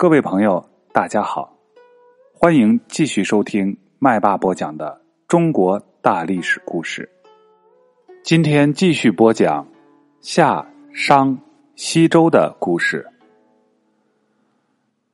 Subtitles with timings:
[0.00, 1.52] 各位朋友，大家好，
[2.32, 7.10] 欢迎继续收听麦霸播讲的中国大历史故事。
[8.22, 9.66] 今天继续播讲
[10.20, 10.64] 夏
[10.94, 11.36] 商
[11.74, 13.04] 西周的故事。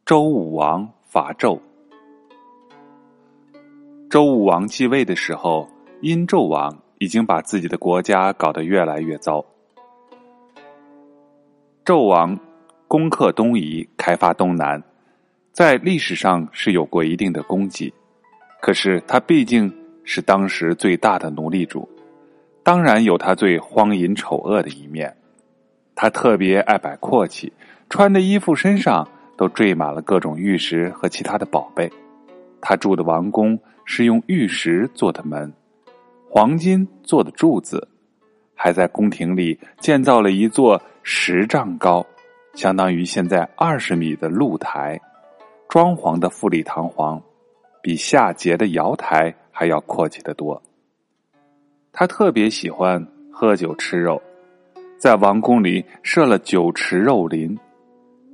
[0.04, 1.58] 周武王伐纣。
[4.10, 5.66] 周武王继位的时候，
[6.02, 9.42] 殷纣王已经把自己的国家搞得越来越糟。
[11.86, 12.38] 纣王。
[12.86, 14.82] 攻克东夷，开发东南，
[15.52, 17.92] 在历史上是有过一定的功绩。
[18.60, 19.72] 可是他毕竟
[20.04, 21.88] 是当时最大的奴隶主，
[22.62, 25.14] 当然有他最荒淫丑恶的一面。
[25.94, 27.52] 他特别爱摆阔气，
[27.88, 31.90] 穿的衣服身上都缀满了各种玉石和其他的宝贝。
[32.60, 35.52] 他住的王宫是用玉石做的门，
[36.28, 37.86] 黄金做的柱子，
[38.54, 42.04] 还在宫廷里建造了一座十丈高。
[42.54, 45.00] 相当于现在二十米的露台，
[45.68, 47.20] 装潢的富丽堂皇，
[47.82, 50.62] 比夏桀的瑶台还要阔气得多。
[51.92, 54.22] 他特别喜欢喝酒吃肉，
[54.98, 57.58] 在王宫里设了酒池肉林，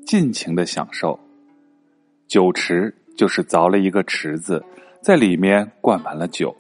[0.05, 1.19] 尽情的享受。
[2.27, 4.65] 酒池就是凿了一个池子，
[5.01, 6.55] 在里面灌满了酒，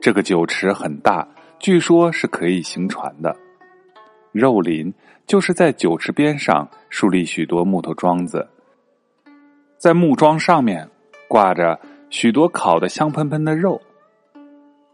[0.00, 3.36] 这个酒池很大，据说是可以行船的。
[4.32, 4.92] 肉林
[5.26, 8.46] 就是在酒池边上树立许多木头桩子，
[9.78, 10.88] 在木桩上面
[11.28, 13.80] 挂着许多烤的香喷喷的肉。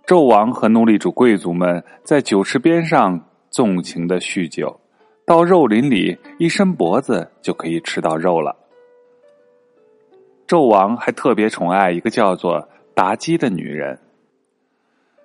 [0.06, 4.80] 纣王和奴隶主贵族们在酒池边上纵情的酗酒，
[5.24, 8.56] 到肉林里一伸脖子就可以吃到肉了。
[10.48, 13.98] 纣王还特别宠爱一个叫做妲己的女人，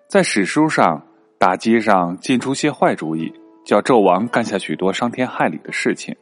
[0.07, 1.01] 在史书上，
[1.39, 3.33] 妲己上尽出些坏主意。
[3.65, 6.15] 叫纣王干下许多伤天害理的事情，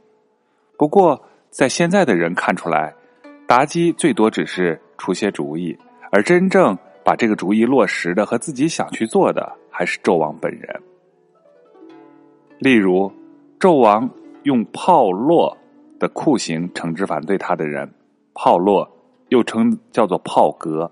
[0.77, 2.95] 不过在现在的人看出来，
[3.45, 5.77] 妲己最多只是出些主意，
[6.09, 10.81] 而真正把这个主意落实的和自己想去做的，还是纣王本人。
[12.59, 13.11] 例如，
[13.59, 14.09] 纣王
[14.43, 15.53] 用炮烙
[15.99, 17.93] 的酷刑惩治反对他的人，
[18.33, 18.87] 炮烙
[19.27, 20.89] 又称叫做炮革，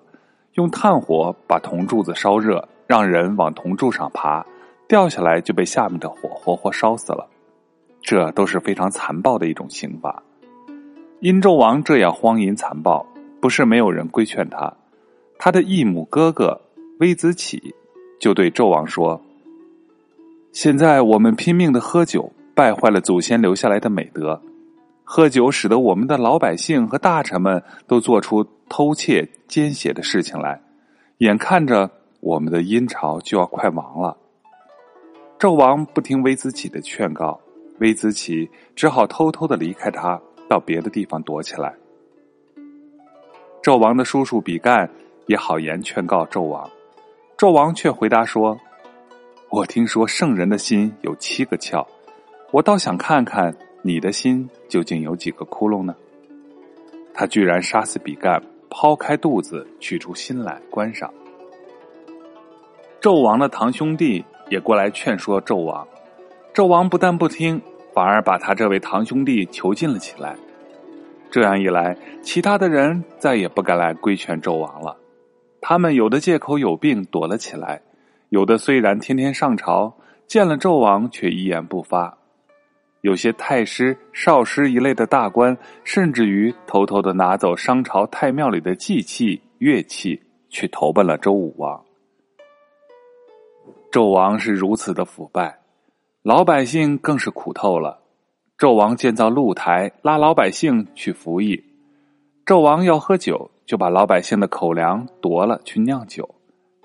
[0.56, 4.46] 用炭火把铜柱子烧热，让人往铜柱上爬。
[4.91, 7.25] 掉下来就被下面的火活活烧死了，
[8.02, 10.22] 这都是非常残暴的一种刑罚。
[11.22, 13.06] 殷纣王这样荒淫残暴，
[13.40, 14.74] 不是没有人规劝他。
[15.40, 16.59] 他的异母哥哥
[17.00, 17.74] 微子启
[18.19, 19.22] 就对纣王说
[20.52, 24.41] ：“现在我们拼命的喝酒，败坏了祖先留下来的美德。
[25.06, 30.62] 喝酒使得我们的老百姓和大臣们都做出偷窃奸邪的事情来，
[31.19, 34.18] 眼看着我们的殷朝就要快亡了。”
[35.41, 37.41] 纣王不听微子启的劝告，
[37.79, 41.74] 微子启只好偷偷的离开他，到别的地方躲起来。
[43.63, 44.88] 纣王的叔叔比干
[45.25, 46.69] 也好言劝告纣王，
[47.40, 48.56] 纣王却回答说
[49.50, 51.84] ：“我听说圣人的心有七个窍，
[52.52, 55.96] 我倒想看看你的心究竟有几个窟窿呢？”
[57.16, 61.12] 他居然杀死比干，剖开肚子取出心来观赏。
[63.02, 64.23] 纣王的堂兄弟。
[64.52, 65.88] 也过来劝说纣王，
[66.54, 67.62] 纣王不但不听，
[67.94, 70.36] 反而把他这位堂兄弟囚禁了起来。
[71.32, 74.98] 这样一来，其他的人再也不敢来规劝纣王了。
[75.62, 77.82] 他们有的借口有病躲了起来，
[78.28, 79.94] 有的虽然天天上朝，
[80.28, 82.18] 见了纣王却一言不发。
[83.00, 91.82] 有些太师、少师一类的大官，甚至于偷偷的拿走商朝太庙里的祭器、乐器，去投奔了周武王。
[93.91, 95.59] 纣王是如此的腐败，
[96.24, 98.00] 老百姓更是苦透了。
[98.57, 101.62] 纣王建造露台，拉老百姓去服役。
[102.46, 106.35] 纣王要喝酒，就把老百姓的口粮夺了去酿酒。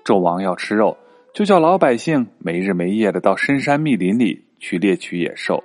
[0.03, 0.97] 纣王要吃肉，
[1.33, 5.63] 就叫老百姓没日没夜的到深山密林里去猎取野兽。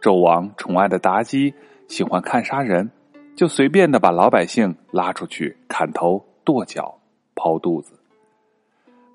[0.00, 1.52] 纣王宠爱的妲己
[1.86, 2.90] 喜欢看杀人，
[3.36, 6.98] 就随便的把老百姓拉出去砍头、剁脚、
[7.34, 7.95] 剖肚子。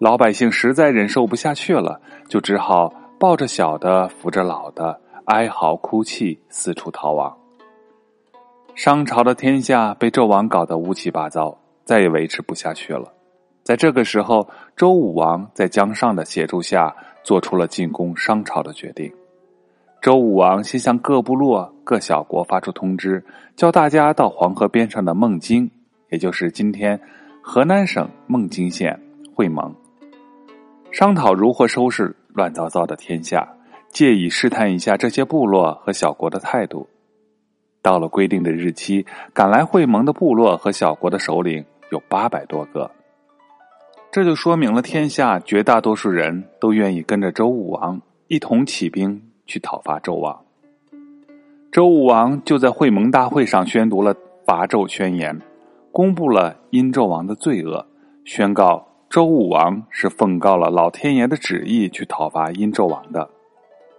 [0.01, 7.38] 老百姓实在忍受不下去了，就只好抱着小的，扶着老的，哀嚎哭泣，四处逃亡。
[8.74, 11.56] 商朝的天下被纣王搞得乌七八糟，
[11.86, 13.13] 再也维持不下去了。
[13.62, 19.13] 在这个时候，周武王在姜尚的协助下，做出了进攻商朝的决定。
[20.01, 23.24] 周武王先向各部落、各小国发出通知，
[23.56, 25.69] 叫大家到黄河边上的孟津，
[26.09, 27.00] 也就是今天
[27.44, 29.00] 河南省孟津县
[29.36, 29.71] 会盟。
[30.91, 33.47] 商讨如何收拾乱糟糟的天下，
[33.91, 36.88] 借以试探一下这些部落和小国的态度。
[37.81, 42.91] 到了规定的日期，赶来会盟的部落和小国的首领有八百多个。
[44.11, 50.44] 这就说明了天下绝大多数人都愿意跟着周武王一同起兵去讨伐纣王。
[51.71, 54.13] 周武王就在会盟大会上宣读了
[54.45, 55.39] 伐纣宣言，
[55.94, 57.87] 公布了殷纣王的罪恶，
[58.25, 63.29] 宣告周武王是奉告了老天爷的旨意去讨伐殷纣王的。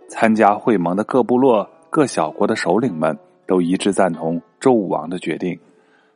[0.08, 3.16] 参加会盟的各部落、各小国的首领们。
[3.44, 5.58] 都一致赞同周武王的决定，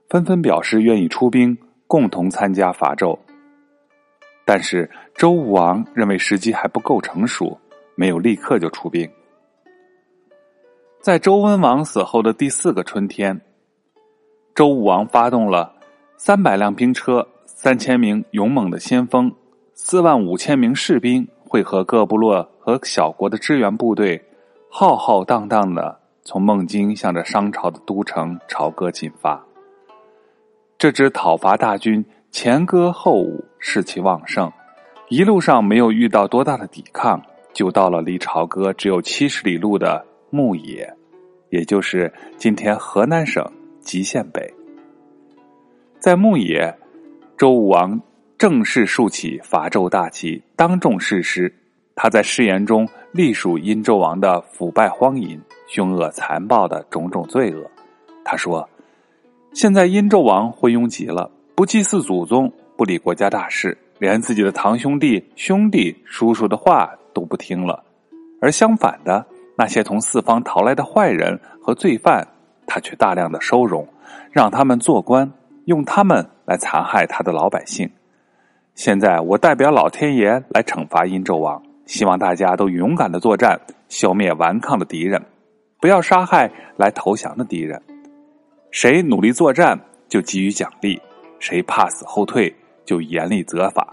[0.09, 3.19] 纷纷表示愿意出兵共同参加伐纣。
[4.47, 7.59] 但是周武王认为时机还不够成熟，
[7.95, 9.11] 没有立刻就出兵。
[11.03, 13.39] 在周文王死后的第四个春天，
[14.55, 15.75] 周武王发动了
[16.17, 17.27] 三百辆兵车、
[17.59, 19.35] 三千名勇猛的先锋、
[19.73, 24.23] 四万五千名士兵，会合各部落和小国的支援部队，
[24.69, 25.99] 浩浩荡荡的。
[26.23, 29.43] 从孟津向着商朝的都城朝歌进发。
[30.77, 34.53] 这支讨伐大军前歌后舞，士气旺盛，
[35.09, 37.23] 一路上没有遇到多大的抵抗，
[37.55, 40.93] 就到了离朝歌只有七十里路的牧野，
[41.49, 43.43] 也就是今天河南省
[43.81, 44.53] 吉县北。
[45.99, 46.77] 在牧野，
[47.37, 48.01] 周武王
[48.39, 51.53] 正式竖起伐纣大旗，当众誓师。
[51.95, 55.39] 他在誓言中隶属殷纣王的腐败荒淫。
[55.67, 57.69] 凶恶残暴的种种罪恶，
[58.25, 58.67] 他说
[59.53, 67.85] ：“现在殷纣王昏庸极了，不祭祀祖宗，不理国家大事，连自己的堂兄弟、兄弟、叔叔的话都不听了。
[68.41, 69.27] 而相反的，
[69.59, 72.27] 那些从四方逃来的坏人和罪犯，
[72.65, 73.87] 他却大量的收容，
[74.31, 75.31] 让他们做官，
[75.67, 77.89] 用他们来残害他的老百姓。
[78.75, 85.23] 现在我代表老天爷来惩罚殷纣王，希望大家都勇敢的作战，消灭顽抗的敌人。”
[85.79, 87.81] 不要杀害来投降的敌人，
[88.71, 89.79] 谁努力作战
[90.09, 91.01] 就给予奖励，
[91.39, 92.53] 谁怕死后退
[92.87, 93.87] 就严厉责罚。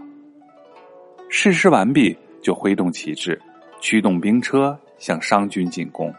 [1.30, 3.40] 誓师完毕，就挥动旗帜，
[3.82, 6.12] 驱动兵车向商军进攻。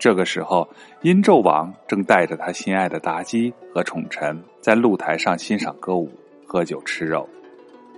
[0.00, 0.66] 这个时候，
[1.02, 6.10] 殷纣王正带着他心爱的妲己和宠臣在露台上欣赏歌舞、
[6.46, 7.28] 喝酒吃肉。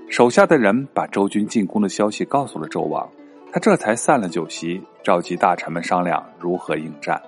[0.09, 3.09] 手下的人把周军进攻的消息告诉了纣王。
[3.53, 7.23] 他这才散了酒席，召集大臣们商量如何应战。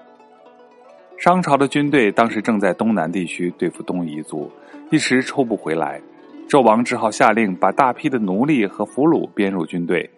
[1.18, 4.50] 商朝的军队当时正在东南地区对付东夷族，
[4.90, 6.00] 一时抽不回来，
[6.48, 10.10] 纣王只好下令把大批的奴隶和俘虏编入军队，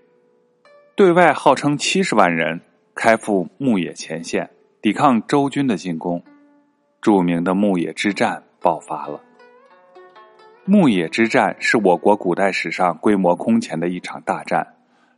[0.94, 2.58] 对外号称七十万人，
[2.96, 4.48] 开赴牧野前线，
[4.80, 6.22] 抵抗周军的进攻。
[7.02, 9.20] 著名的牧野之战爆发了。
[10.64, 14.66] 牧野之战是我国古代史上规模空前的一场大战。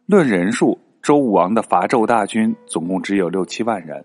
[0.07, 4.05] 论人数，周武王的伐纣大军总共只有六七万人，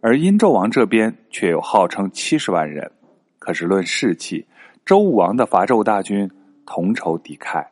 [0.00, 2.90] 而殷纣王这边却有号称七十万人。
[3.38, 4.44] 可是论士气，
[4.84, 6.28] 周武王的伐纣大军
[6.66, 7.64] 同仇敌忾，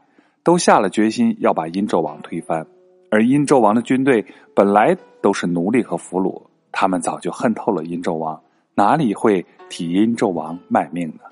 [0.45, 2.65] 都下了决心要把殷纣王推翻。
[3.11, 4.25] 而殷纣王的军队
[4.55, 8.41] 本来都是奴隶和俘虏，他们早就恨透了殷纣王，
[8.75, 11.25] 哪里会替殷纣王卖命呢？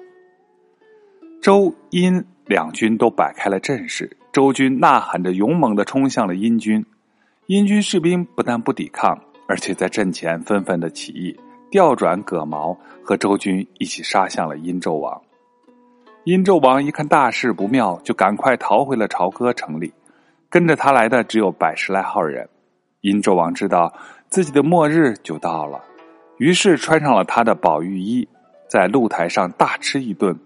[1.41, 4.17] 周殷两军都摆开了阵势。
[4.33, 6.85] 周军呐喊着，勇猛的冲向了殷军。
[7.47, 11.35] 殷军士兵不但不抵抗，而且在阵前纷纷的起义，
[11.71, 15.23] 调转戈矛，和周军一起杀向了殷纣王。
[16.25, 19.93] 殷纣王一看大事不妙，就赶快逃回了朝歌城里。
[20.51, 22.49] 跟着他来的只有百十来号人。
[23.01, 23.93] 殷纣王知道
[24.29, 25.83] 自己的末日就到了，
[26.39, 28.29] 于是穿上了他的宝玉衣，
[28.69, 30.39] 在露台上大吃一顿，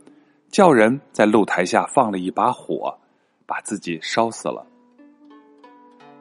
[0.50, 2.98] 叫人在露台下放了一把火。
[3.44, 4.64] 把自己烧死了。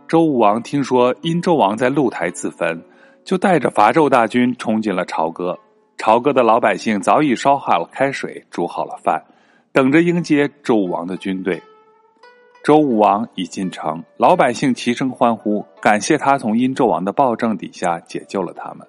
[0.05, 2.83] 周武王听说殷纣王在露台自焚，
[3.23, 5.57] 就带着伐纣大军冲进了朝歌。
[5.97, 9.23] 朝歌的老百姓早已烧好了开水，煮好了饭，
[9.71, 11.61] 等着迎接周武王的军队。
[12.63, 18.87] 周武王已进城，老百姓齐声欢呼，感谢他从殷纣王的暴政底下解救了他们。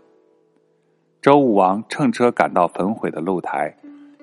[1.23, 3.75] 周武王乘车赶到焚毁的露台，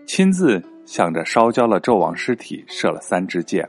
[0.05, 3.67] 亲自向着烧焦了纣王尸体射了三支箭。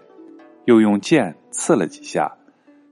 [0.67, 2.31] 又用剑刺了几下，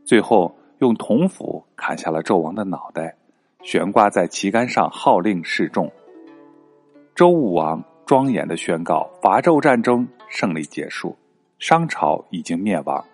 [0.07, 3.14] 最后用铜斧砍下了纣王的脑袋，
[3.62, 5.92] 悬挂在旗杆上，号令示众。
[7.14, 11.14] 周武王庄严的宣告：伐纣战争胜利结束，
[11.58, 13.04] 商朝已经灭亡。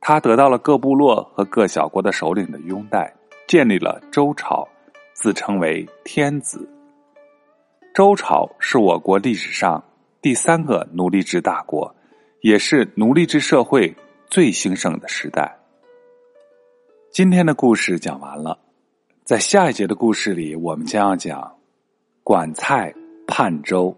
[0.00, 3.14] 他得到了各部落和各小国的首领的拥戴，
[3.46, 4.68] 建立了周朝，
[5.14, 6.68] 自称为天子。
[7.94, 9.82] 周朝是我国历史上
[10.20, 11.94] 第三个奴隶制大国。
[12.42, 13.94] 也是奴隶制社会
[14.28, 15.60] 最兴盛的时代。
[17.12, 18.58] 今天的故事讲完了，
[19.22, 21.54] 在下一节的故事里，我们将要讲
[22.24, 22.92] 管蔡、
[23.28, 23.96] 泮州。